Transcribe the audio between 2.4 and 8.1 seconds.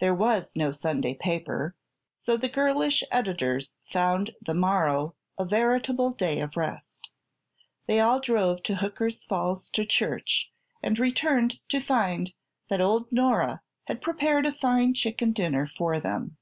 girlish editors found the morrow a veritable day of rest. They